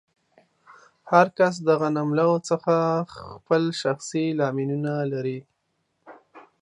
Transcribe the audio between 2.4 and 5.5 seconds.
څخه خپل شخصي لاملونه لري.